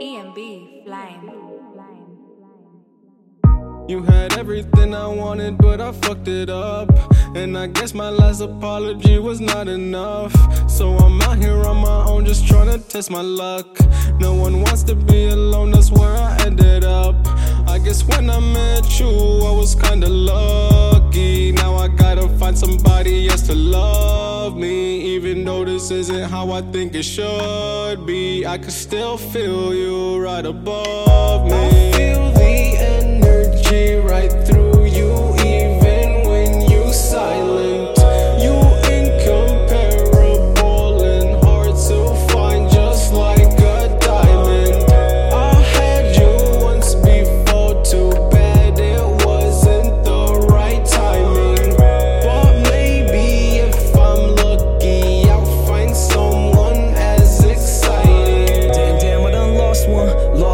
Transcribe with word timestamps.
EMB 0.00 0.84
Flame. 0.84 1.30
You 3.88 4.02
had 4.02 4.36
everything 4.36 4.92
I 4.92 5.06
wanted, 5.06 5.56
but 5.56 5.80
I 5.80 5.92
fucked 5.92 6.26
it 6.26 6.50
up. 6.50 6.90
And 7.36 7.56
I 7.56 7.68
guess 7.68 7.94
my 7.94 8.10
last 8.10 8.40
apology 8.40 9.20
was 9.20 9.40
not 9.40 9.68
enough. 9.68 10.32
So 10.68 10.96
I'm 10.96 11.22
out 11.22 11.38
here 11.38 11.62
on 11.64 11.76
my 11.76 12.04
own, 12.06 12.24
just 12.24 12.48
trying 12.48 12.72
to 12.72 12.78
test 12.88 13.08
my 13.08 13.20
luck. 13.20 13.78
No 14.18 14.34
one 14.34 14.62
wants 14.62 14.82
to 14.84 14.96
be 14.96 15.28
alone, 15.28 15.70
that's 15.70 15.92
where 15.92 16.16
I 16.16 16.38
ended 16.44 16.82
up. 16.82 17.14
I 17.68 17.78
guess 17.78 18.02
when 18.02 18.30
I 18.30 18.40
met 18.40 18.98
you, 18.98 19.06
I 19.06 19.52
was 19.52 19.76
kinda 19.76 20.08
lucky. 20.08 21.52
Now 21.52 21.76
I 21.76 21.86
gotta 21.86 22.28
find 22.40 22.58
somebody 22.58 23.28
else 23.28 23.42
to 23.42 23.54
love. 23.54 24.03
This 25.64 25.90
isn't 25.90 26.30
how 26.30 26.52
I 26.52 26.60
think 26.60 26.94
it 26.94 27.04
should 27.04 28.04
be, 28.06 28.46
I 28.46 28.58
can 28.58 28.70
still 28.70 29.16
feel 29.16 29.74
you 29.74 30.18
right 30.22 30.44
above 30.44 31.46
me. 31.46 31.52
I 31.52 31.92
feel 31.92 32.32
the 32.32 32.76
energy 32.78 33.03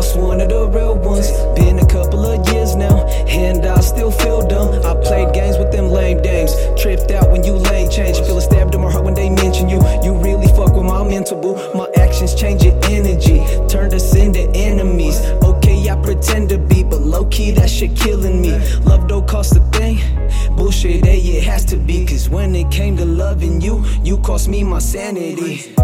Lost 0.00 0.16
one 0.16 0.40
of 0.40 0.48
the 0.48 0.66
real 0.66 0.94
ones. 0.94 1.30
Been 1.54 1.78
a 1.78 1.84
couple 1.84 2.24
of 2.24 2.48
years 2.48 2.74
now, 2.74 3.06
and 3.28 3.66
I 3.66 3.80
still 3.80 4.10
feel 4.10 4.40
dumb. 4.48 4.72
I 4.82 4.94
played 4.94 5.34
games 5.34 5.58
with 5.58 5.72
them 5.72 5.90
lame 5.90 6.22
dames. 6.22 6.54
Tripped 6.80 7.10
out 7.10 7.30
when 7.30 7.44
you 7.44 7.52
lane 7.52 7.90
change. 7.90 8.16
Feel 8.20 8.38
a 8.38 8.40
stab 8.40 8.72
to 8.72 8.78
my 8.78 8.90
heart 8.90 9.04
when 9.04 9.12
they 9.12 9.28
mention 9.28 9.68
you. 9.68 9.78
You 10.02 10.14
really 10.16 10.46
fuck 10.56 10.72
with 10.72 10.86
my 10.86 11.06
mental 11.06 11.38
boo. 11.38 11.54
My 11.74 11.86
actions 11.96 12.34
change 12.34 12.64
your 12.64 12.80
energy. 12.84 13.44
Turned 13.68 13.92
us 13.92 14.16
into 14.16 14.50
enemies. 14.54 15.20
Okay, 15.44 15.90
I 15.90 16.00
pretend 16.00 16.48
to 16.48 16.56
be, 16.56 16.82
but 16.82 17.02
low 17.02 17.26
key, 17.26 17.50
that 17.50 17.68
shit 17.68 17.94
killing 17.94 18.40
me. 18.40 18.52
Love 18.86 19.06
don't 19.06 19.28
cost 19.28 19.54
a 19.54 19.60
thing. 19.76 19.98
Bullshit, 20.56 21.04
hey, 21.04 21.18
it 21.18 21.44
has 21.44 21.66
to 21.66 21.76
be. 21.76 22.06
Cause 22.06 22.26
when 22.26 22.54
it 22.54 22.70
came 22.70 22.96
to 22.96 23.04
loving 23.04 23.60
you, 23.60 23.84
you 24.02 24.16
cost 24.16 24.48
me 24.48 24.64
my 24.64 24.78
sanity. 24.78 25.74